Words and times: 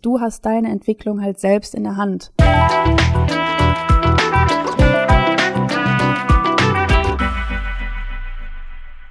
Du 0.00 0.20
hast 0.20 0.46
deine 0.46 0.70
Entwicklung 0.70 1.20
halt 1.20 1.40
selbst 1.40 1.74
in 1.74 1.82
der 1.82 1.96
Hand. 1.96 2.30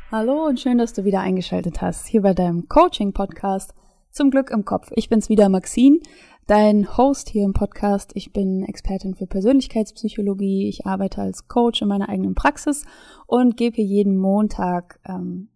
Hallo 0.09 0.45
und 0.45 0.61
schön, 0.61 0.77
dass 0.77 0.93
du 0.93 1.03
wieder 1.03 1.19
eingeschaltet 1.19 1.81
hast 1.81 2.07
hier 2.07 2.21
bei 2.21 2.33
deinem 2.33 2.69
Coaching-Podcast 2.69 3.73
zum 4.11 4.31
Glück 4.31 4.49
im 4.49 4.63
Kopf. 4.63 4.89
Ich 4.95 5.09
bin's 5.09 5.27
wieder, 5.27 5.49
Maxine, 5.49 5.99
dein 6.45 6.95
Host 6.95 7.27
hier 7.27 7.43
im 7.43 7.51
Podcast. 7.51 8.11
Ich 8.13 8.31
bin 8.31 8.63
Expertin 8.63 9.13
für 9.13 9.27
Persönlichkeitspsychologie. 9.27 10.69
Ich 10.69 10.85
arbeite 10.85 11.21
als 11.21 11.49
Coach 11.49 11.81
in 11.81 11.89
meiner 11.89 12.07
eigenen 12.07 12.33
Praxis 12.33 12.85
und 13.25 13.57
gebe 13.57 13.75
hier 13.75 13.83
jeden 13.83 14.15
Montag 14.15 15.01
ähm, 15.05 15.49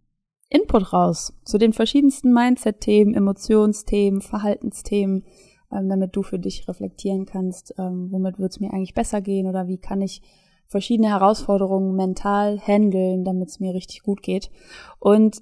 Input 0.52 0.92
raus 0.92 1.34
zu 1.46 1.58
den 1.58 1.72
verschiedensten 1.72 2.34
Mindset-Themen, 2.34 3.14
Emotionsthemen, 3.14 4.20
Verhaltensthemen, 4.22 5.24
ähm, 5.72 5.88
damit 5.88 6.14
du 6.16 6.24
für 6.24 6.40
dich 6.40 6.68
reflektieren 6.68 7.26
kannst, 7.26 7.74
ähm, 7.78 8.10
womit 8.12 8.38
wird 8.38 8.52
es 8.52 8.60
mir 8.60 8.74
eigentlich 8.74 8.94
besser 8.94 9.22
gehen 9.22 9.48
oder 9.48 9.68
wie 9.68 9.78
kann 9.78 10.02
ich 10.02 10.22
verschiedene 10.68 11.10
Herausforderungen 11.10 11.96
mental 11.96 12.60
handeln, 12.60 13.24
damit 13.24 13.48
es 13.48 13.62
mir 13.62 13.74
richtig 13.74 14.04
gut 14.04 14.22
geht. 14.22 14.52
Und 15.00 15.42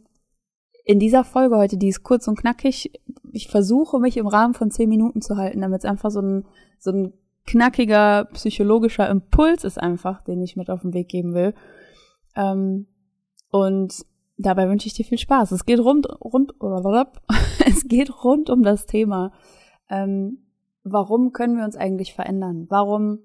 in 0.86 1.00
dieser 1.00 1.24
Folge 1.24 1.58
heute, 1.58 1.78
die 1.78 1.88
ist 1.88 2.04
kurz 2.04 2.28
und 2.28 2.38
knackig, 2.38 2.92
ich 3.32 3.48
versuche 3.48 4.00
mich 4.00 4.16
im 4.16 4.28
Rahmen 4.28 4.54
von 4.54 4.70
zehn 4.70 4.90
Minuten 4.90 5.22
zu 5.22 5.38
halten, 5.38 5.62
damit 5.62 5.80
es 5.80 5.90
einfach 5.90 6.12
so 6.12 6.22
ein, 6.22 6.46
so 6.78 6.92
ein 6.92 7.14
knackiger 7.48 8.26
psychologischer 8.34 9.10
Impuls 9.10 9.64
ist 9.64 9.80
einfach, 9.80 10.24
den 10.24 10.40
ich 10.42 10.56
mit 10.56 10.70
auf 10.70 10.82
den 10.82 10.94
Weg 10.94 11.10
geben 11.10 11.34
will. 11.34 11.56
Ähm, 12.36 12.86
und 13.50 14.06
dabei 14.40 14.70
wünsche 14.70 14.88
ich 14.88 14.94
dir 14.94 15.06
viel 15.06 15.18
Spaß. 15.18 15.52
Es 15.52 15.66
geht 15.66 15.80
rund, 15.80 16.08
rund, 16.22 16.54
es 17.66 17.88
geht 17.88 18.24
rund 18.24 18.50
um 18.50 18.64
das 18.64 18.86
Thema. 18.86 19.32
Ähm, 19.90 20.40
warum 20.84 21.34
können 21.34 21.58
wir 21.58 21.66
uns 21.66 21.76
eigentlich 21.76 22.14
verändern? 22.14 22.66
Warum 22.70 23.20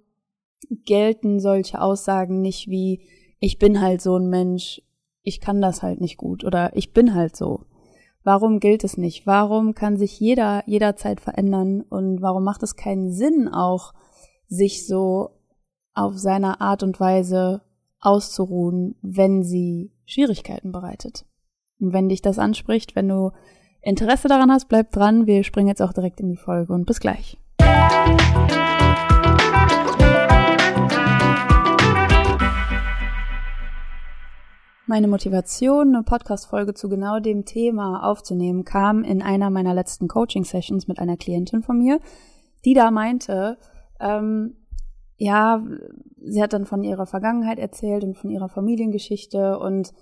gelten 0.70 1.40
solche 1.40 1.80
Aussagen 1.80 2.40
nicht 2.40 2.68
wie, 2.68 3.06
ich 3.38 3.58
bin 3.58 3.80
halt 3.80 4.00
so 4.00 4.16
ein 4.16 4.28
Mensch, 4.28 4.82
ich 5.22 5.40
kann 5.40 5.60
das 5.60 5.82
halt 5.82 6.00
nicht 6.00 6.16
gut 6.16 6.44
oder 6.44 6.76
ich 6.76 6.92
bin 6.92 7.14
halt 7.14 7.36
so. 7.36 7.64
Warum 8.24 8.58
gilt 8.58 8.84
es 8.84 8.96
nicht? 8.96 9.26
Warum 9.26 9.74
kann 9.74 9.96
sich 9.98 10.18
jeder 10.18 10.62
jederzeit 10.66 11.20
verändern 11.20 11.82
und 11.82 12.22
warum 12.22 12.42
macht 12.42 12.62
es 12.62 12.74
keinen 12.74 13.12
Sinn 13.12 13.48
auch, 13.48 13.92
sich 14.48 14.86
so 14.86 15.30
auf 15.92 16.16
seiner 16.18 16.60
Art 16.60 16.82
und 16.82 16.98
Weise 17.00 17.62
auszuruhen, 18.00 18.96
wenn 19.02 19.42
sie 19.42 19.93
Schwierigkeiten 20.06 20.72
bereitet. 20.72 21.24
Und 21.80 21.92
wenn 21.92 22.08
dich 22.08 22.22
das 22.22 22.38
anspricht, 22.38 22.94
wenn 22.96 23.08
du 23.08 23.32
Interesse 23.82 24.28
daran 24.28 24.50
hast, 24.50 24.68
bleib 24.68 24.92
dran. 24.92 25.26
Wir 25.26 25.44
springen 25.44 25.68
jetzt 25.68 25.82
auch 25.82 25.92
direkt 25.92 26.20
in 26.20 26.28
die 26.28 26.36
Folge 26.36 26.72
und 26.72 26.86
bis 26.86 27.00
gleich. 27.00 27.38
Meine 34.86 35.08
Motivation, 35.08 35.94
eine 35.94 36.02
Podcast-Folge 36.02 36.74
zu 36.74 36.90
genau 36.90 37.18
dem 37.18 37.46
Thema 37.46 38.06
aufzunehmen, 38.06 38.64
kam 38.64 39.02
in 39.02 39.22
einer 39.22 39.48
meiner 39.48 39.72
letzten 39.72 40.08
Coaching-Sessions 40.08 40.86
mit 40.88 40.98
einer 40.98 41.16
Klientin 41.16 41.62
von 41.62 41.78
mir, 41.78 42.00
die 42.66 42.74
da 42.74 42.90
meinte, 42.90 43.56
ähm, 43.98 44.56
ja, 45.16 45.62
sie 46.22 46.42
hat 46.42 46.52
dann 46.52 46.66
von 46.66 46.82
ihrer 46.82 47.06
Vergangenheit 47.06 47.58
erzählt 47.58 48.04
und 48.04 48.16
von 48.16 48.30
ihrer 48.30 48.48
Familiengeschichte 48.48 49.58
und 49.58 49.92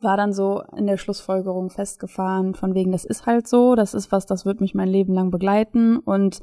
war 0.00 0.16
dann 0.16 0.32
so 0.32 0.62
in 0.76 0.86
der 0.86 0.96
Schlussfolgerung 0.96 1.70
festgefahren, 1.70 2.54
von 2.54 2.74
wegen, 2.74 2.92
das 2.92 3.04
ist 3.04 3.26
halt 3.26 3.46
so, 3.46 3.74
das 3.74 3.94
ist 3.94 4.12
was, 4.12 4.26
das 4.26 4.44
wird 4.44 4.60
mich 4.60 4.74
mein 4.74 4.88
Leben 4.88 5.14
lang 5.14 5.30
begleiten 5.30 5.98
und 5.98 6.40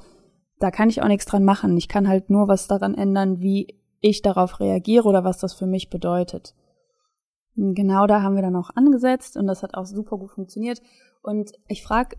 da 0.59 0.71
kann 0.71 0.89
ich 0.89 1.01
auch 1.01 1.07
nichts 1.07 1.25
dran 1.25 1.43
machen. 1.43 1.77
Ich 1.77 1.87
kann 1.87 2.07
halt 2.07 2.29
nur 2.29 2.47
was 2.47 2.67
daran 2.67 2.93
ändern, 2.95 3.39
wie 3.39 3.79
ich 3.99 4.21
darauf 4.21 4.59
reagiere 4.59 5.07
oder 5.07 5.23
was 5.23 5.37
das 5.37 5.53
für 5.53 5.67
mich 5.67 5.89
bedeutet. 5.89 6.55
Genau 7.55 8.07
da 8.07 8.21
haben 8.21 8.35
wir 8.35 8.41
dann 8.41 8.55
auch 8.55 8.69
angesetzt 8.75 9.37
und 9.37 9.47
das 9.47 9.63
hat 9.63 9.75
auch 9.75 9.85
super 9.85 10.17
gut 10.17 10.31
funktioniert. 10.31 10.81
Und 11.21 11.51
ich 11.67 11.83
frage 11.83 12.17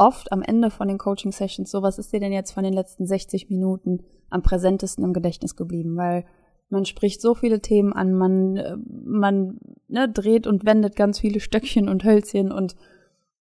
oft 0.00 0.32
am 0.32 0.40
Ende 0.40 0.70
von 0.70 0.88
den 0.88 0.98
Coaching-Sessions 0.98 1.70
so, 1.70 1.82
was 1.82 1.98
ist 1.98 2.12
dir 2.12 2.20
denn 2.20 2.32
jetzt 2.32 2.52
von 2.52 2.64
den 2.64 2.72
letzten 2.72 3.06
60 3.06 3.50
Minuten 3.50 4.02
am 4.30 4.42
präsentesten 4.42 5.04
im 5.04 5.12
Gedächtnis 5.12 5.56
geblieben? 5.56 5.96
Weil 5.96 6.24
man 6.70 6.86
spricht 6.86 7.20
so 7.20 7.34
viele 7.34 7.60
Themen 7.60 7.92
an, 7.92 8.14
man, 8.14 8.56
äh, 8.56 8.76
man 9.04 9.58
ne, 9.88 10.08
dreht 10.08 10.46
und 10.46 10.64
wendet 10.64 10.96
ganz 10.96 11.20
viele 11.20 11.38
Stöckchen 11.40 11.88
und 11.88 12.04
Hölzchen 12.04 12.50
und 12.50 12.76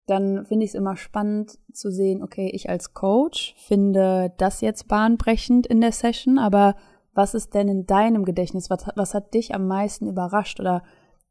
dann 0.06 0.46
finde 0.48 0.66
ich 0.66 0.72
es 0.72 0.76
immer 0.76 0.98
spannend 0.98 1.60
zu 1.72 1.92
sehen, 1.92 2.24
okay, 2.24 2.50
ich 2.52 2.68
als 2.68 2.94
Coach 2.94 3.56
finde 3.58 4.34
das 4.38 4.60
jetzt 4.60 4.88
bahnbrechend 4.88 5.68
in 5.68 5.82
der 5.82 5.92
Session, 5.92 6.40
aber 6.40 6.76
was 7.14 7.36
ist 7.36 7.54
denn 7.54 7.68
in 7.70 7.86
deinem 7.86 8.26
Gedächtnis? 8.26 8.70
Was, 8.70 8.86
was 8.96 9.14
hat 9.14 9.34
dich 9.34 9.54
am 9.54 9.68
meisten 9.68 10.08
überrascht 10.08 10.60
oder 10.60 10.84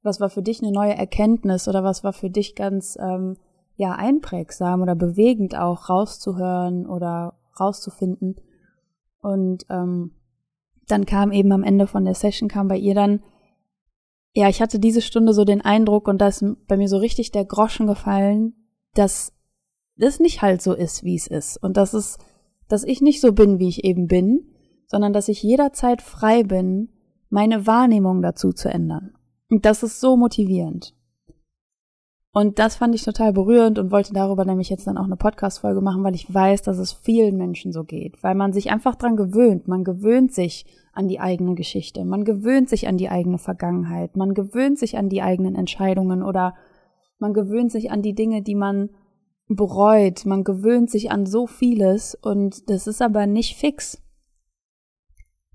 was 0.03 0.21
war 0.21 0.31
für 0.31 0.43
dich 0.43 0.62
eine 0.62 0.71
neue 0.72 0.95
Erkenntnis 0.95 1.66
oder 1.66 1.83
was 1.83 2.05
war 2.05 2.12
für 2.12 2.31
dich 2.31 2.55
ganz 2.55 2.97
ähm, 3.00 3.37
ja 3.78 3.93
einprägsam 3.93 4.83
oder 4.83 4.94
bewegend 4.94 5.56
auch 5.56 5.89
rauszuhören 5.89 6.87
oder 6.87 7.39
rauszufinden? 7.59 8.37
Und 9.21 9.65
ähm, 9.71 10.12
dann 10.87 11.06
kam 11.06 11.33
eben 11.33 11.53
am 11.53 11.62
Ende 11.62 11.87
von 11.87 12.05
der 12.05 12.15
Session, 12.15 12.49
kam 12.49 12.69
bei 12.69 12.77
ihr 12.77 12.94
dann, 12.94 13.22
ja, 14.34 14.49
ich 14.49 14.61
hatte 14.61 14.78
diese 14.78 15.00
Stunde 15.00 15.33
so 15.33 15.44
den 15.44 15.62
Eindruck 15.62 16.09
und 16.09 16.21
da 16.21 16.28
ist 16.28 16.44
bei 16.66 16.77
mir 16.77 16.89
so 16.89 16.99
richtig 16.99 17.33
der 17.33 17.44
Groschen 17.44 17.87
gefallen, 17.87 18.55
dass 18.94 19.33
das 19.97 20.21
nicht 20.21 20.43
halt 20.43 20.60
so 20.60 20.75
ist, 20.75 21.05
wie 21.05 21.16
es 21.16 21.27
ist. 21.27 21.56
Und 21.56 21.77
dass 21.77 21.95
es, 21.95 22.19
dass 22.69 22.84
ich 22.84 23.00
nicht 23.00 23.21
so 23.21 23.33
bin, 23.33 23.59
wie 23.59 23.69
ich 23.69 23.84
eben 23.84 24.06
bin, 24.06 24.49
sondern 24.87 25.12
dass 25.12 25.28
ich 25.28 25.43
jederzeit 25.43 26.03
frei 26.03 26.43
bin, 26.43 26.91
meine 27.31 27.66
Wahrnehmung 27.66 28.22
dazu 28.22 28.53
zu 28.53 28.69
ändern. 28.69 29.15
Und 29.50 29.65
das 29.65 29.83
ist 29.83 30.00
so 30.00 30.16
motivierend. 30.16 30.95
Und 32.38 32.60
das 32.60 32.76
fand 32.76 32.94
ich 32.94 33.03
total 33.03 33.32
berührend 33.32 33.81
und 33.81 33.91
wollte 33.91 34.12
darüber 34.12 34.44
nämlich 34.44 34.69
jetzt 34.69 34.87
dann 34.87 34.97
auch 34.97 35.06
eine 35.06 35.16
Podcast-Folge 35.16 35.81
machen, 35.81 36.04
weil 36.04 36.15
ich 36.15 36.32
weiß, 36.32 36.62
dass 36.62 36.78
es 36.78 36.93
vielen 36.93 37.37
Menschen 37.37 37.72
so 37.72 37.82
geht, 37.82 38.22
weil 38.22 38.37
man 38.37 38.53
sich 38.53 38.71
einfach 38.71 38.94
dran 38.94 39.16
gewöhnt. 39.16 39.66
Man 39.66 39.82
gewöhnt 39.82 40.32
sich 40.32 40.65
an 40.93 41.09
die 41.09 41.19
eigene 41.19 41.56
Geschichte. 41.56 42.04
Man 42.04 42.22
gewöhnt 42.22 42.69
sich 42.69 42.87
an 42.87 42.97
die 42.97 43.09
eigene 43.09 43.38
Vergangenheit. 43.38 44.16
Man 44.16 44.34
gewöhnt 44.34 44.78
sich 44.78 44.97
an 44.97 45.09
die 45.09 45.21
eigenen 45.21 45.56
Entscheidungen 45.56 46.22
oder 46.22 46.54
man 47.19 47.34
gewöhnt 47.34 47.72
sich 47.72 47.91
an 47.91 48.03
die 48.03 48.15
Dinge, 48.15 48.41
die 48.41 48.54
man 48.54 48.91
bereut. 49.48 50.25
Man 50.25 50.44
gewöhnt 50.44 50.93
sich 50.93 51.10
an 51.10 51.27
so 51.27 51.48
vieles 51.48 52.15
und 52.15 52.71
das 52.71 52.87
ist 52.87 53.03
aber 53.03 53.27
nicht 53.27 53.56
fix. 53.56 54.00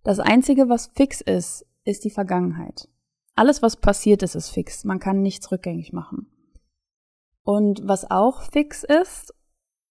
Das 0.04 0.20
einzige, 0.20 0.68
was 0.68 0.88
fix 0.88 1.22
ist, 1.22 1.66
ist 1.86 2.04
die 2.04 2.12
Vergangenheit. 2.12 2.90
Alles, 3.36 3.62
was 3.62 3.78
passiert 3.78 4.22
ist, 4.22 4.36
ist 4.36 4.50
fix. 4.50 4.84
Man 4.84 5.00
kann 5.00 5.22
nichts 5.22 5.50
rückgängig 5.50 5.94
machen. 5.94 6.28
Und 7.44 7.82
was 7.88 8.10
auch 8.10 8.42
fix 8.42 8.84
ist, 8.84 9.34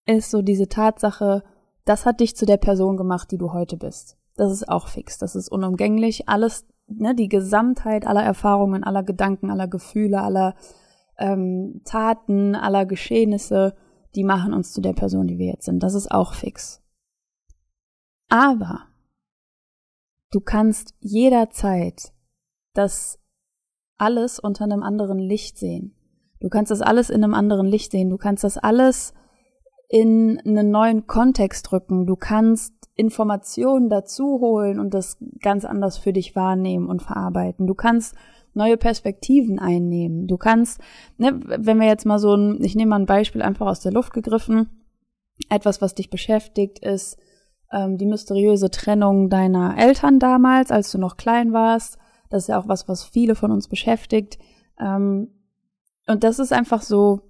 ist 0.07 0.31
so 0.31 0.43
diese 0.43 0.69
Tatsache, 0.69 1.45
das 1.85 2.07
hat 2.07 2.21
dich 2.21 2.37
zu 2.37 2.47
der 2.47 2.57
Person 2.57 2.97
gemacht, 2.97 3.31
die 3.31 3.39
du 3.39 3.53
heute 3.53 3.77
bist. 3.77 4.17
Das 4.37 4.51
ist 4.51 4.69
auch 4.69 4.89
fix. 4.89 5.19
Das 5.19 5.37
ist 5.37 5.49
unumgänglich. 5.49 6.29
Alles, 6.29 6.67
ne, 6.87 7.15
die 7.15 7.29
Gesamtheit 7.29 8.07
aller 8.07 8.23
Erfahrungen, 8.23 8.85
aller 8.85 9.03
Gedanken, 9.03 9.51
aller 9.51 9.69
Gefühle, 9.69 10.23
aller 10.23 10.55
ähm, 11.19 11.83
Taten, 11.85 12.55
aller 12.55 12.87
Geschehnisse, 12.87 13.75
die 14.15 14.25
machen 14.25 14.55
uns 14.55 14.73
zu 14.73 14.81
der 14.81 14.95
Person, 14.95 15.27
die 15.27 15.39
wir 15.39 15.47
jetzt 15.47 15.65
sind. 15.65 15.83
Das 15.83 15.95
ist 15.95 16.11
auch 16.11 16.35
fix. 16.35 16.83
Aber 18.29 18.87
du 20.31 20.41
kannst 20.41 20.95
jederzeit 21.01 22.13
das 22.75 23.19
alles 23.99 24.39
unter 24.39 24.65
einem 24.65 24.83
anderen 24.83 25.19
Licht 25.19 25.59
sehen. 25.59 25.95
Du 26.43 26.49
kannst 26.49 26.73
das 26.73 26.83
alles 26.83 27.09
in 27.09 27.23
einem 27.23 27.35
anderen 27.35 27.67
Licht 27.67 27.93
sehen. 27.93 28.11
Du 28.11 28.19
kannst 28.19 28.43
das 28.43 28.59
alles 28.59 29.15
in 29.89 30.41
einen 30.45 30.73
neuen 30.73 31.07
Kontext 31.07 31.71
rücken. 31.71 32.05
Du 32.05 32.17
kannst 32.17 32.75
Informationen 32.97 33.89
dazu 33.89 34.41
holen 34.41 34.81
und 34.81 34.93
das 34.93 35.19
ganz 35.41 35.65
anders 35.65 35.99
für 35.99 36.13
dich 36.13 36.35
wahrnehmen 36.35 36.89
und 36.89 37.01
verarbeiten. 37.01 37.69
Du 37.69 37.75
kannst 37.75 38.17
neue 38.55 38.77
Perspektiven 38.77 39.61
einnehmen. 39.61 40.27
Du 40.27 40.37
kannst, 40.37 40.81
ne, 41.17 41.39
wenn 41.45 41.79
wir 41.79 41.87
jetzt 41.87 42.07
mal 42.07 42.19
so 42.19 42.35
ein, 42.35 42.61
ich 42.61 42.75
nehme 42.75 42.91
mal 42.91 42.99
ein 42.99 43.07
Beispiel 43.07 43.41
einfach 43.41 43.69
aus 43.69 43.79
der 43.79 43.93
Luft 43.93 44.13
gegriffen, 44.13 44.69
etwas, 45.49 45.81
was 45.81 45.95
dich 45.95 46.11
beschäftigt, 46.11 46.81
ist 46.81 47.19
ähm, 47.71 47.99
die 47.99 48.07
mysteriöse 48.07 48.71
Trennung 48.71 49.31
deiner 49.31 49.79
Eltern 49.79 50.19
damals, 50.19 50.73
als 50.73 50.91
du 50.91 50.99
noch 50.99 51.17
klein 51.17 51.53
warst. 51.53 51.99
Das 52.31 52.45
ist 52.45 52.49
ja 52.49 52.59
auch 52.59 52.67
was, 52.67 52.89
was 52.89 53.05
viele 53.05 53.37
von 53.37 53.53
uns 53.53 53.69
beschäftigt. 53.69 54.41
Ähm, 54.81 55.29
und 56.07 56.25
das 56.25 56.39
ist 56.39 56.53
einfach 56.53 56.83
so 56.83 57.21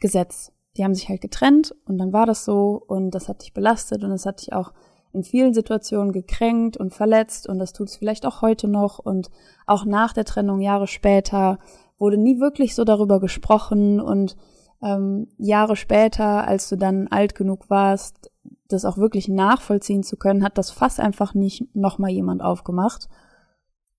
Gesetz. 0.00 0.52
Die 0.76 0.84
haben 0.84 0.94
sich 0.94 1.08
halt 1.08 1.20
getrennt 1.20 1.74
und 1.86 1.98
dann 1.98 2.12
war 2.12 2.26
das 2.26 2.44
so 2.44 2.82
und 2.86 3.10
das 3.12 3.28
hat 3.28 3.42
dich 3.42 3.54
belastet 3.54 4.04
und 4.04 4.10
das 4.10 4.26
hat 4.26 4.40
dich 4.40 4.52
auch 4.52 4.72
in 5.12 5.24
vielen 5.24 5.54
Situationen 5.54 6.12
gekränkt 6.12 6.76
und 6.76 6.92
verletzt 6.92 7.48
und 7.48 7.58
das 7.58 7.72
tut 7.72 7.88
es 7.88 7.96
vielleicht 7.96 8.26
auch 8.26 8.42
heute 8.42 8.68
noch 8.68 8.98
und 8.98 9.30
auch 9.66 9.86
nach 9.86 10.12
der 10.12 10.26
Trennung 10.26 10.60
Jahre 10.60 10.86
später 10.86 11.58
wurde 11.98 12.18
nie 12.18 12.38
wirklich 12.38 12.74
so 12.74 12.84
darüber 12.84 13.20
gesprochen 13.20 14.00
und 14.00 14.36
ähm, 14.82 15.28
Jahre 15.38 15.76
später, 15.76 16.46
als 16.46 16.68
du 16.68 16.76
dann 16.76 17.08
alt 17.08 17.34
genug 17.34 17.70
warst, 17.70 18.30
das 18.68 18.84
auch 18.84 18.98
wirklich 18.98 19.28
nachvollziehen 19.28 20.02
zu 20.02 20.16
können, 20.16 20.44
hat 20.44 20.58
das 20.58 20.70
Fass 20.70 21.00
einfach 21.00 21.34
nicht 21.34 21.74
nochmal 21.74 22.10
jemand 22.10 22.42
aufgemacht. 22.42 23.08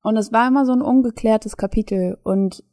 Und 0.03 0.17
es 0.17 0.31
war 0.31 0.47
immer 0.47 0.65
so 0.65 0.73
ein 0.73 0.81
ungeklärtes 0.81 1.57
Kapitel 1.57 2.17
und 2.23 2.63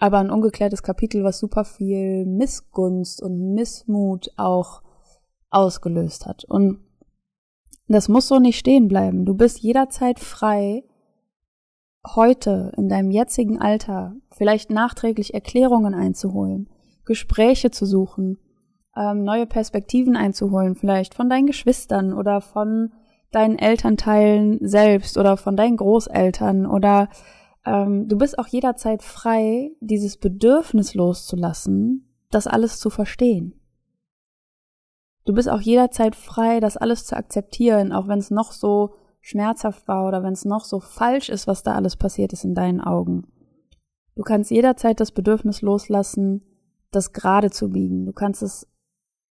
aber 0.00 0.18
ein 0.18 0.30
ungeklärtes 0.30 0.82
Kapitel, 0.82 1.22
was 1.22 1.38
super 1.38 1.64
viel 1.64 2.24
Missgunst 2.24 3.22
und 3.22 3.54
Missmut 3.54 4.30
auch 4.36 4.82
ausgelöst 5.50 6.26
hat. 6.26 6.44
Und 6.44 6.80
das 7.86 8.08
muss 8.08 8.26
so 8.26 8.38
nicht 8.38 8.58
stehen 8.58 8.88
bleiben. 8.88 9.26
Du 9.26 9.34
bist 9.34 9.58
jederzeit 9.60 10.18
frei, 10.18 10.84
heute 12.14 12.72
in 12.76 12.88
deinem 12.88 13.10
jetzigen 13.10 13.60
Alter 13.60 14.14
vielleicht 14.32 14.70
nachträglich 14.70 15.34
Erklärungen 15.34 15.94
einzuholen, 15.94 16.70
Gespräche 17.04 17.70
zu 17.70 17.84
suchen, 17.84 18.38
ähm, 18.96 19.22
neue 19.22 19.46
Perspektiven 19.46 20.16
einzuholen, 20.16 20.76
vielleicht 20.76 21.14
von 21.14 21.28
deinen 21.28 21.46
Geschwistern 21.46 22.14
oder 22.14 22.40
von 22.40 22.92
deinen 23.32 23.58
Elternteilen 23.58 24.58
selbst 24.66 25.18
oder 25.18 25.36
von 25.36 25.56
deinen 25.56 25.76
Großeltern 25.76 26.64
oder 26.64 27.10
ähm, 27.64 28.08
du 28.08 28.16
bist 28.16 28.38
auch 28.38 28.46
jederzeit 28.46 29.02
frei, 29.02 29.72
dieses 29.80 30.16
Bedürfnis 30.16 30.94
loszulassen, 30.94 32.08
das 32.30 32.46
alles 32.46 32.78
zu 32.78 32.90
verstehen. 32.90 33.54
Du 35.24 35.34
bist 35.34 35.48
auch 35.48 35.60
jederzeit 35.60 36.16
frei, 36.16 36.60
das 36.60 36.76
alles 36.76 37.04
zu 37.04 37.16
akzeptieren, 37.16 37.92
auch 37.92 38.08
wenn 38.08 38.18
es 38.18 38.30
noch 38.30 38.52
so 38.52 38.94
schmerzhaft 39.20 39.86
war 39.86 40.08
oder 40.08 40.22
wenn 40.22 40.32
es 40.32 40.44
noch 40.44 40.64
so 40.64 40.80
falsch 40.80 41.28
ist, 41.28 41.46
was 41.46 41.62
da 41.62 41.74
alles 41.74 41.96
passiert 41.96 42.32
ist 42.32 42.44
in 42.44 42.54
deinen 42.54 42.80
Augen. 42.80 43.26
Du 44.16 44.22
kannst 44.22 44.50
jederzeit 44.50 44.98
das 44.98 45.12
Bedürfnis 45.12 45.60
loslassen, 45.60 46.42
das 46.90 47.12
gerade 47.12 47.50
zu 47.50 47.70
biegen. 47.70 48.06
Du 48.06 48.12
kannst 48.12 48.42
es 48.42 48.66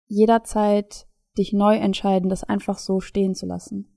jederzeit 0.06 1.06
dich 1.36 1.52
neu 1.52 1.76
entscheiden, 1.76 2.28
das 2.28 2.44
einfach 2.44 2.78
so 2.78 3.00
stehen 3.00 3.34
zu 3.34 3.46
lassen. 3.46 3.88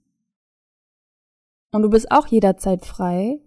Und 1.71 1.81
du 1.81 1.89
bist 1.89 2.11
auch 2.11 2.27
jederzeit 2.27 2.85
frei 2.85 3.41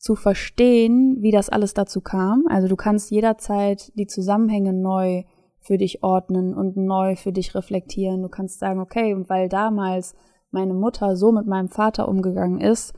zu 0.00 0.16
verstehen, 0.16 1.18
wie 1.20 1.30
das 1.30 1.50
alles 1.50 1.74
dazu 1.74 2.00
kam. 2.00 2.46
Also 2.48 2.68
du 2.68 2.76
kannst 2.76 3.10
jederzeit 3.10 3.92
die 3.96 4.06
Zusammenhänge 4.06 4.72
neu 4.72 5.24
für 5.60 5.76
dich 5.76 6.02
ordnen 6.02 6.54
und 6.54 6.78
neu 6.78 7.16
für 7.16 7.32
dich 7.32 7.54
reflektieren. 7.54 8.22
Du 8.22 8.30
kannst 8.30 8.58
sagen, 8.58 8.80
okay, 8.80 9.12
und 9.12 9.28
weil 9.28 9.50
damals 9.50 10.14
meine 10.50 10.72
Mutter 10.72 11.16
so 11.16 11.32
mit 11.32 11.46
meinem 11.46 11.68
Vater 11.68 12.08
umgegangen 12.08 12.62
ist 12.62 12.94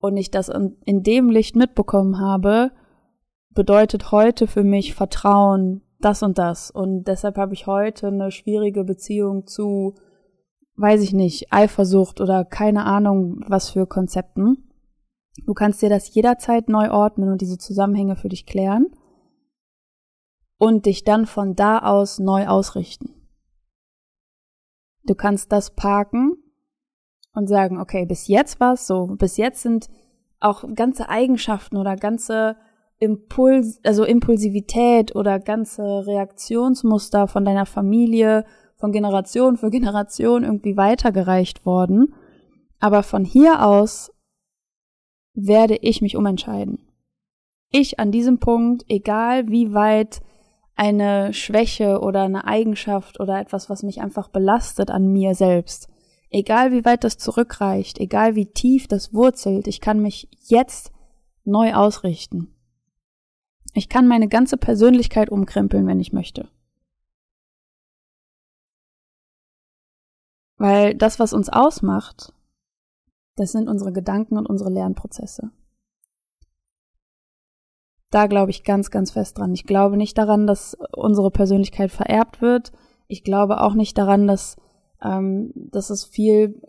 und 0.00 0.16
ich 0.16 0.30
das 0.30 0.48
in, 0.48 1.02
dem 1.02 1.28
Licht 1.28 1.56
mitbekommen 1.56 2.18
habe, 2.18 2.70
bedeutet 3.50 4.12
heute 4.12 4.46
für 4.46 4.64
mich 4.64 4.94
Vertrauen, 4.94 5.82
das 6.00 6.22
und 6.22 6.38
das. 6.38 6.70
Und 6.70 7.04
deshalb 7.04 7.36
habe 7.36 7.52
ich 7.52 7.66
heute 7.66 8.06
eine 8.06 8.30
schwierige 8.30 8.82
Beziehung 8.84 9.46
zu, 9.46 9.94
weiß 10.76 11.02
ich 11.02 11.12
nicht, 11.12 11.52
Eifersucht 11.52 12.22
oder 12.22 12.46
keine 12.46 12.86
Ahnung, 12.86 13.44
was 13.46 13.68
für 13.68 13.86
Konzepten. 13.86 14.65
Du 15.44 15.54
kannst 15.54 15.82
dir 15.82 15.90
das 15.90 16.14
jederzeit 16.14 16.68
neu 16.68 16.90
ordnen 16.90 17.30
und 17.30 17.40
diese 17.40 17.58
Zusammenhänge 17.58 18.16
für 18.16 18.28
dich 18.28 18.46
klären 18.46 18.86
und 20.58 20.86
dich 20.86 21.04
dann 21.04 21.26
von 21.26 21.54
da 21.54 21.80
aus 21.80 22.18
neu 22.18 22.46
ausrichten. 22.46 23.14
Du 25.04 25.14
kannst 25.14 25.52
das 25.52 25.74
parken 25.74 26.36
und 27.32 27.48
sagen, 27.48 27.78
okay, 27.78 28.06
bis 28.06 28.28
jetzt 28.28 28.60
war 28.60 28.72
es 28.72 28.86
so, 28.86 29.06
bis 29.06 29.36
jetzt 29.36 29.62
sind 29.62 29.88
auch 30.40 30.64
ganze 30.74 31.08
Eigenschaften 31.08 31.76
oder 31.76 31.96
ganze 31.96 32.56
Impuls, 32.98 33.78
also 33.84 34.04
Impulsivität 34.04 35.14
oder 35.14 35.38
ganze 35.38 36.06
Reaktionsmuster 36.06 37.28
von 37.28 37.44
deiner 37.44 37.66
Familie 37.66 38.44
von 38.76 38.92
Generation 38.92 39.56
für 39.56 39.70
Generation 39.70 40.44
irgendwie 40.44 40.76
weitergereicht 40.76 41.66
worden. 41.66 42.14
Aber 42.78 43.02
von 43.02 43.24
hier 43.24 43.64
aus 43.64 44.12
werde 45.36 45.76
ich 45.76 46.00
mich 46.02 46.16
umentscheiden. 46.16 46.78
Ich 47.70 48.00
an 48.00 48.10
diesem 48.10 48.38
Punkt, 48.38 48.84
egal 48.88 49.48
wie 49.48 49.72
weit 49.74 50.22
eine 50.74 51.32
Schwäche 51.32 52.00
oder 52.00 52.22
eine 52.22 52.44
Eigenschaft 52.44 53.20
oder 53.20 53.38
etwas, 53.40 53.70
was 53.70 53.82
mich 53.82 54.00
einfach 54.00 54.28
belastet 54.28 54.90
an 54.90 55.12
mir 55.12 55.34
selbst, 55.34 55.88
egal 56.30 56.72
wie 56.72 56.84
weit 56.84 57.04
das 57.04 57.18
zurückreicht, 57.18 57.98
egal 57.98 58.34
wie 58.34 58.46
tief 58.46 58.88
das 58.88 59.12
wurzelt, 59.12 59.68
ich 59.68 59.80
kann 59.80 60.00
mich 60.00 60.28
jetzt 60.42 60.92
neu 61.44 61.74
ausrichten. 61.74 62.54
Ich 63.74 63.88
kann 63.88 64.08
meine 64.08 64.28
ganze 64.28 64.56
Persönlichkeit 64.56 65.28
umkrempeln, 65.28 65.86
wenn 65.86 66.00
ich 66.00 66.12
möchte. 66.12 66.48
Weil 70.56 70.94
das, 70.94 71.18
was 71.18 71.34
uns 71.34 71.50
ausmacht, 71.50 72.32
das 73.36 73.52
sind 73.52 73.68
unsere 73.68 73.92
Gedanken 73.92 74.36
und 74.38 74.46
unsere 74.46 74.70
Lernprozesse. 74.70 75.50
Da 78.10 78.26
glaube 78.26 78.50
ich 78.50 78.64
ganz, 78.64 78.90
ganz 78.90 79.10
fest 79.10 79.38
dran. 79.38 79.52
Ich 79.52 79.64
glaube 79.64 79.96
nicht 79.96 80.16
daran, 80.16 80.46
dass 80.46 80.76
unsere 80.92 81.30
Persönlichkeit 81.30 81.90
vererbt 81.90 82.40
wird. 82.40 82.72
Ich 83.08 83.24
glaube 83.24 83.60
auch 83.60 83.74
nicht 83.74 83.98
daran, 83.98 84.26
dass, 84.26 84.56
ähm, 85.02 85.52
dass 85.54 85.90
es 85.90 86.04
viel 86.04 86.60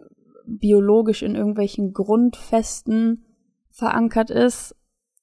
biologisch 0.45 1.23
in 1.23 1.35
irgendwelchen 1.35 1.93
Grundfesten 1.93 3.25
verankert 3.69 4.29
ist, 4.29 4.75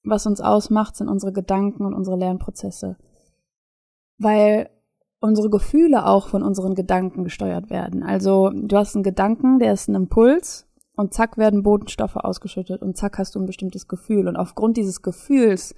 was 0.03 0.27
uns 0.27 0.41
ausmacht, 0.41 0.97
sind 0.97 1.09
unsere 1.09 1.33
Gedanken 1.33 1.85
und 1.85 1.95
unsere 1.95 2.17
Lernprozesse. 2.17 2.97
Weil 4.19 4.71
unsere 5.21 5.51
Gefühle 5.51 6.07
auch 6.07 6.29
von 6.29 6.43
unseren 6.43 6.75
Gedanken 6.75 7.25
gesteuert 7.25 7.71
werden. 7.71 8.03
Also 8.03 8.51
du 8.51 8.77
hast 8.77 8.95
einen 8.95 9.03
Gedanken, 9.03 9.59
der 9.59 9.73
ist 9.73 9.89
ein 9.89 9.95
Impuls 9.95 10.69
und 10.97 11.13
zack 11.13 11.37
werden 11.37 11.63
Botenstoffe 11.63 12.17
ausgeschüttet 12.17 12.83
und 12.83 12.97
zack 12.97 13.19
hast 13.19 13.35
du 13.35 13.41
ein 13.41 13.47
bestimmtes 13.47 13.89
Gefühl. 13.89 14.29
Und 14.29 14.37
aufgrund 14.37 14.77
dieses 14.77 15.03
Gefühls 15.03 15.75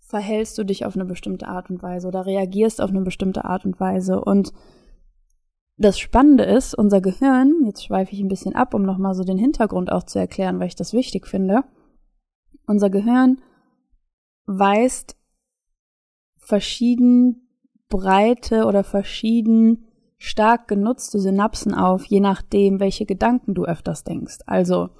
verhältst 0.00 0.58
du 0.58 0.64
dich 0.64 0.84
auf 0.84 0.96
eine 0.96 1.04
bestimmte 1.04 1.48
Art 1.48 1.70
und 1.70 1.82
Weise 1.82 2.08
oder 2.08 2.26
reagierst 2.26 2.80
auf 2.80 2.90
eine 2.90 3.00
bestimmte 3.00 3.44
Art 3.44 3.64
und 3.64 3.80
Weise. 3.80 4.20
Und 4.20 4.52
das 5.76 5.98
Spannende 5.98 6.44
ist, 6.44 6.74
unser 6.74 7.00
Gehirn, 7.00 7.64
jetzt 7.64 7.84
schweife 7.84 8.12
ich 8.12 8.20
ein 8.20 8.28
bisschen 8.28 8.54
ab, 8.54 8.74
um 8.74 8.82
nochmal 8.82 9.14
so 9.14 9.24
den 9.24 9.38
Hintergrund 9.38 9.90
auch 9.90 10.02
zu 10.02 10.18
erklären, 10.18 10.58
weil 10.60 10.66
ich 10.66 10.76
das 10.76 10.92
wichtig 10.92 11.26
finde. 11.26 11.64
Unser 12.66 12.90
Gehirn 12.90 13.40
weist 14.44 15.16
verschieden 16.36 17.48
breite 17.88 18.66
oder 18.66 18.84
verschieden 18.84 19.86
stark 20.22 20.68
genutzte 20.68 21.18
Synapsen 21.18 21.74
auf, 21.74 22.04
je 22.04 22.20
nachdem, 22.20 22.78
welche 22.78 23.06
Gedanken 23.06 23.54
du 23.54 23.64
öfters 23.64 24.04
denkst. 24.04 24.40
Also, 24.46 24.90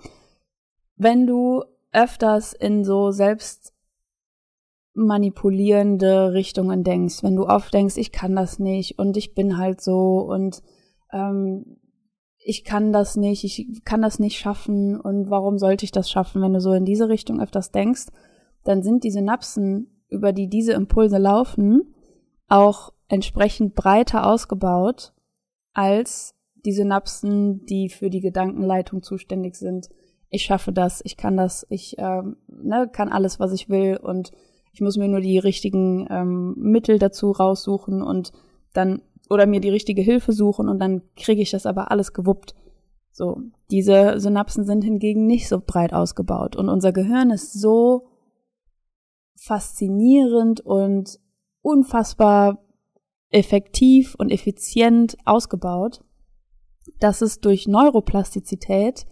wenn 0.97 1.27
du 1.27 1.62
öfters 1.93 2.55
in 2.55 2.85
so 2.85 3.11
selbst 3.11 3.75
manipulierende 4.95 6.33
Richtungen 6.33 6.85
denkst, 6.85 7.23
wenn 7.23 7.37
du 7.37 7.47
oft 7.47 7.73
denkst, 7.73 7.99
ich 7.99 8.12
kann 8.12 8.35
das 8.35 8.59
nicht 8.59 8.99
und 8.99 9.19
ich 9.19 9.35
bin 9.35 9.59
halt 9.59 9.83
so 9.83 10.21
und 10.21 10.62
ähm, 11.12 11.77
ich 12.39 12.65
kann 12.65 12.91
das 12.91 13.17
nicht, 13.17 13.45
ich 13.45 13.85
kann 13.85 14.00
das 14.00 14.21
nicht 14.21 14.39
schaffen 14.39 14.99
und 14.99 15.29
warum 15.29 15.59
sollte 15.59 15.85
ich 15.85 15.93
das 15.93 16.11
schaffen, 16.11 16.41
wenn 16.41 16.55
du 16.55 16.62
so 16.62 16.73
in 16.73 16.87
diese 16.87 17.11
Richtung 17.11 17.43
öfters 17.43 17.73
denkst, 17.73 18.07
dann 18.65 18.83
sind 18.83 19.05
die 19.05 19.11
Synapsen, 19.11 20.03
über 20.09 20.33
die 20.33 20.49
diese 20.49 20.73
Impulse 20.73 21.19
laufen, 21.19 21.95
auch 22.49 22.95
entsprechend 23.11 23.75
breiter 23.75 24.26
ausgebaut 24.26 25.12
als 25.73 26.35
die 26.64 26.73
Synapsen, 26.73 27.64
die 27.67 27.88
für 27.88 28.09
die 28.09 28.21
Gedankenleitung 28.21 29.02
zuständig 29.02 29.57
sind. 29.57 29.88
Ich 30.29 30.43
schaffe 30.43 30.73
das, 30.73 31.00
ich 31.05 31.17
kann 31.17 31.37
das, 31.37 31.67
ich 31.71 31.97
ähm, 31.99 32.37
ne, 32.47 32.88
kann 32.90 33.09
alles, 33.09 33.40
was 33.40 33.52
ich 33.52 33.69
will 33.69 33.97
und 33.97 34.31
ich 34.73 34.81
muss 34.81 34.97
mir 34.97 35.09
nur 35.09 35.21
die 35.21 35.38
richtigen 35.38 36.07
ähm, 36.09 36.55
Mittel 36.57 36.99
dazu 36.99 37.33
raussuchen 37.33 38.02
und 38.02 38.33
dann 38.73 39.02
oder 39.29 39.47
mir 39.47 39.61
die 39.61 39.71
richtige 39.71 40.02
Hilfe 40.02 40.33
suchen 40.33 40.69
und 40.69 40.79
dann 40.79 41.02
kriege 41.17 41.43
ich 41.43 41.50
das 41.50 41.67
aber 41.67 41.90
alles 41.90 42.12
gewuppt. 42.12 42.55
So, 43.11 43.40
diese 43.71 44.21
Synapsen 44.21 44.64
sind 44.64 44.85
hingegen 44.85 45.26
nicht 45.26 45.49
so 45.49 45.61
breit 45.61 45.93
ausgebaut 45.93 46.55
und 46.55 46.69
unser 46.69 46.93
Gehirn 46.93 47.31
ist 47.31 47.52
so 47.52 48.07
faszinierend 49.37 50.61
und 50.61 51.19
unfassbar 51.62 52.59
effektiv 53.31 54.15
und 54.17 54.31
effizient 54.31 55.17
ausgebaut, 55.25 56.03
dass 56.99 57.23
es 57.23 57.41
durch 57.41 57.67
Neuroplastizität 57.67 59.07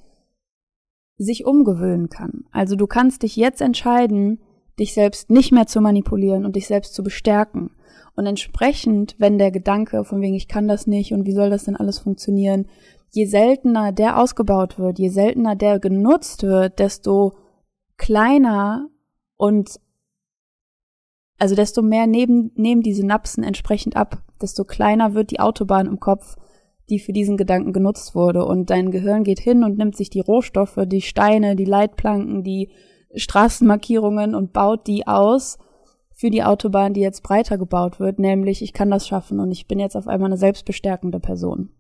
sich 1.17 1.45
umgewöhnen 1.45 2.09
kann. 2.09 2.45
Also 2.53 2.77
du 2.77 2.87
kannst 2.87 3.23
dich 3.23 3.37
jetzt 3.37 3.61
entscheiden, 3.61 4.41
dich 4.79 4.95
selbst 4.95 5.31
nicht 5.31 5.53
mehr 5.53 5.67
zu 5.67 5.81
manipulieren 5.81 6.45
und 6.45 6.57
dich 6.57 6.67
selbst 6.67 6.95
zu 6.95 7.03
bestärken. 7.03 7.73
Und 8.15 8.27
entsprechend, 8.27 9.17
wenn 9.19 9.39
der 9.39 9.51
Gedanke 9.51 10.05
von 10.05 10.21
wegen, 10.21 10.35
ich 10.35 10.49
kann 10.49 10.69
das 10.69 10.87
nicht 10.87 11.13
und 11.13 11.27
wie 11.27 11.33
soll 11.33 11.51
das 11.51 11.65
denn 11.65 11.77
alles 11.77 11.99
funktionieren, 11.99 12.67
je 13.11 13.27
seltener 13.27 13.93
der 13.93 14.19
ausgebaut 14.19 14.79
wird, 14.79 14.99
je 14.99 15.09
seltener 15.09 15.57
der 15.57 15.79
genutzt 15.79 16.43
wird, 16.43 16.79
desto 16.79 17.35
kleiner 17.97 18.89
und 19.37 19.81
also 21.39 21.55
desto 21.55 21.83
mehr 21.83 22.07
nehmen, 22.07 22.51
nehmen 22.57 22.83
die 22.83 22.95
Synapsen 22.95 23.45
entsprechend 23.45 23.97
ab. 23.97 24.23
desto 24.41 24.65
kleiner 24.65 25.15
wird 25.15 25.31
die 25.31 25.41
Autobahn 25.41 25.87
im 25.87 25.99
Kopf, 25.99 26.37
die 26.89 26.99
für 26.99 27.13
diesen 27.13 27.37
Gedanken 27.37 27.73
genutzt 27.73 28.15
wurde. 28.15 28.45
Und 28.45 28.71
dein 28.71 28.91
Gehirn 28.91 29.25
geht 29.25 29.41
hin 29.41 29.65
und 29.65 29.79
nimmt 29.79 29.97
sich 29.97 30.11
die 30.11 30.21
Rohstoffe, 30.21 30.79
die 30.87 31.03
Steine, 31.03 31.57
die 31.57 31.65
Leitplanken, 31.65 32.45
die 32.45 32.71
Straßenmarkierungen 33.15 34.35
und 34.35 34.53
baut 34.53 34.87
die 34.87 35.07
aus 35.07 35.59
für 36.15 36.31
die 36.31 36.43
Autobahn, 36.43 36.95
die 36.95 37.01
jetzt 37.01 37.23
breiter 37.23 37.59
gebaut 37.59 38.01
wird, 38.01 38.19
nämlich 38.19 38.63
ich 38.63 38.73
kann 38.73 38.91
das 38.91 39.07
schaffen 39.07 39.39
und 39.39 39.53
ich 39.53 39.69
bin 39.69 39.79
jetzt 39.79 39.97
auf 39.97 40.09
einmal 40.09 40.29
eine 40.29 40.37
selbstbestärkende 40.37 41.21
Person. 41.21 41.71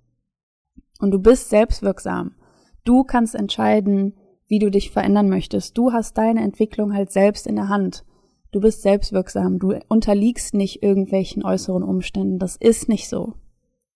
Und 1.00 1.10
du 1.10 1.18
bist 1.18 1.50
selbstwirksam. 1.50 2.36
Du 2.84 3.02
kannst 3.04 3.34
entscheiden, 3.34 4.14
wie 4.46 4.58
du 4.58 4.70
dich 4.70 4.90
verändern 4.90 5.28
möchtest. 5.28 5.76
Du 5.76 5.92
hast 5.92 6.16
deine 6.16 6.42
Entwicklung 6.42 6.94
halt 6.94 7.10
selbst 7.10 7.46
in 7.46 7.56
der 7.56 7.68
Hand. 7.68 8.04
Du 8.50 8.60
bist 8.60 8.82
selbstwirksam. 8.82 9.58
Du 9.58 9.78
unterliegst 9.88 10.54
nicht 10.54 10.82
irgendwelchen 10.82 11.44
äußeren 11.44 11.82
Umständen. 11.82 12.38
Das 12.38 12.56
ist 12.56 12.88
nicht 12.88 13.08
so. 13.08 13.34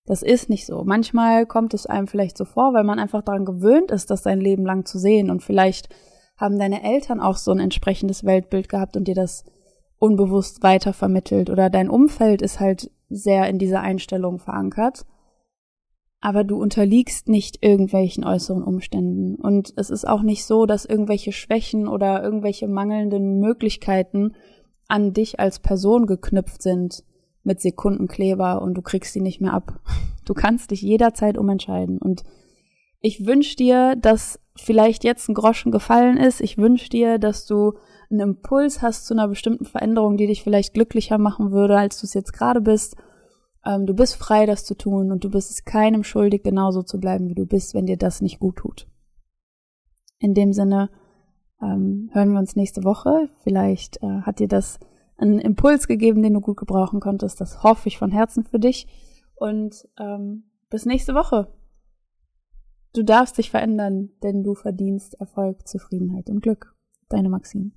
Das 0.04 0.22
ist 0.22 0.48
nicht 0.48 0.66
so. 0.66 0.84
Manchmal 0.84 1.46
kommt 1.46 1.74
es 1.74 1.86
einem 1.86 2.06
vielleicht 2.06 2.36
so 2.36 2.44
vor, 2.44 2.74
weil 2.74 2.84
man 2.84 2.98
einfach 2.98 3.22
daran 3.22 3.44
gewöhnt 3.44 3.90
ist, 3.90 4.10
das 4.10 4.22
sein 4.22 4.40
Leben 4.40 4.64
lang 4.66 4.84
zu 4.84 4.98
sehen. 4.98 5.30
Und 5.30 5.42
vielleicht 5.42 5.88
haben 6.36 6.58
deine 6.58 6.82
Eltern 6.82 7.20
auch 7.20 7.36
so 7.36 7.52
ein 7.52 7.60
entsprechendes 7.60 8.24
Weltbild 8.24 8.68
gehabt 8.68 8.96
und 8.96 9.06
dir 9.06 9.14
das 9.14 9.44
unbewusst 9.98 10.62
weitervermittelt. 10.62 11.48
Oder 11.48 11.70
dein 11.70 11.88
Umfeld 11.88 12.42
ist 12.42 12.58
halt 12.60 12.90
sehr 13.08 13.48
in 13.48 13.58
dieser 13.58 13.80
Einstellung 13.80 14.38
verankert 14.38 15.04
aber 16.22 16.44
du 16.44 16.56
unterliegst 16.56 17.28
nicht 17.28 17.64
irgendwelchen 17.64 18.24
äußeren 18.24 18.62
Umständen. 18.62 19.34
Und 19.34 19.74
es 19.76 19.90
ist 19.90 20.06
auch 20.06 20.22
nicht 20.22 20.44
so, 20.44 20.66
dass 20.66 20.84
irgendwelche 20.84 21.32
Schwächen 21.32 21.88
oder 21.88 22.22
irgendwelche 22.22 22.68
mangelnden 22.68 23.40
Möglichkeiten 23.40 24.34
an 24.86 25.12
dich 25.12 25.40
als 25.40 25.58
Person 25.58 26.06
geknüpft 26.06 26.62
sind 26.62 27.02
mit 27.42 27.60
Sekundenkleber 27.60 28.62
und 28.62 28.74
du 28.74 28.82
kriegst 28.82 29.12
sie 29.12 29.20
nicht 29.20 29.40
mehr 29.40 29.52
ab. 29.52 29.80
Du 30.24 30.34
kannst 30.34 30.70
dich 30.70 30.80
jederzeit 30.82 31.36
umentscheiden. 31.36 31.98
Und 31.98 32.22
ich 33.00 33.26
wünsche 33.26 33.56
dir, 33.56 33.96
dass 33.96 34.38
vielleicht 34.54 35.02
jetzt 35.02 35.28
ein 35.28 35.34
Groschen 35.34 35.72
gefallen 35.72 36.16
ist. 36.16 36.40
Ich 36.40 36.56
wünsche 36.56 36.88
dir, 36.88 37.18
dass 37.18 37.44
du 37.44 37.72
einen 38.08 38.20
Impuls 38.20 38.82
hast 38.82 39.06
zu 39.06 39.14
einer 39.14 39.26
bestimmten 39.26 39.64
Veränderung, 39.64 40.16
die 40.16 40.28
dich 40.28 40.44
vielleicht 40.44 40.74
glücklicher 40.74 41.18
machen 41.18 41.50
würde, 41.50 41.76
als 41.76 41.98
du 41.98 42.06
es 42.06 42.14
jetzt 42.14 42.32
gerade 42.32 42.60
bist 42.60 42.96
ähm, 43.64 43.86
du 43.86 43.94
bist 43.94 44.16
frei, 44.16 44.46
das 44.46 44.64
zu 44.64 44.74
tun 44.74 45.12
und 45.12 45.24
du 45.24 45.30
bist 45.30 45.50
es 45.50 45.64
keinem 45.64 46.04
schuldig, 46.04 46.42
genauso 46.42 46.82
zu 46.82 46.98
bleiben, 46.98 47.28
wie 47.28 47.34
du 47.34 47.46
bist, 47.46 47.74
wenn 47.74 47.86
dir 47.86 47.96
das 47.96 48.20
nicht 48.20 48.40
gut 48.40 48.56
tut. 48.56 48.88
In 50.18 50.34
dem 50.34 50.52
Sinne 50.52 50.90
ähm, 51.60 52.10
hören 52.12 52.32
wir 52.32 52.38
uns 52.38 52.56
nächste 52.56 52.84
Woche. 52.84 53.28
Vielleicht 53.42 54.02
äh, 54.02 54.22
hat 54.22 54.38
dir 54.38 54.48
das 54.48 54.78
einen 55.16 55.38
Impuls 55.38 55.86
gegeben, 55.86 56.22
den 56.22 56.34
du 56.34 56.40
gut 56.40 56.56
gebrauchen 56.56 57.00
konntest. 57.00 57.40
Das 57.40 57.62
hoffe 57.62 57.88
ich 57.88 57.98
von 57.98 58.10
Herzen 58.10 58.44
für 58.44 58.58
dich. 58.58 58.88
Und 59.34 59.88
ähm, 59.98 60.44
bis 60.70 60.86
nächste 60.86 61.14
Woche. 61.14 61.52
Du 62.94 63.02
darfst 63.02 63.38
dich 63.38 63.50
verändern, 63.50 64.10
denn 64.22 64.42
du 64.42 64.54
verdienst 64.54 65.14
Erfolg, 65.14 65.66
Zufriedenheit 65.66 66.28
und 66.28 66.40
Glück. 66.40 66.74
Deine 67.08 67.28
Maxine. 67.28 67.72